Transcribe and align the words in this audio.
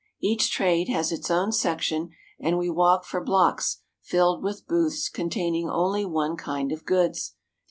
Each 0.19 0.49
trade 0.49 0.89
has 0.89 1.11
its 1.11 1.29
own 1.29 1.51
section 1.51 2.09
and 2.39 2.57
we 2.57 2.71
walk 2.71 3.05
for 3.05 3.23
blocks 3.23 3.83
filled 4.01 4.41
with 4.43 4.65
booths 4.65 5.07
containing 5.07 5.69
only 5.69 6.05
one 6.05 6.37
kind 6.37 6.71
of 6.71 6.85
goods. 6.85 7.35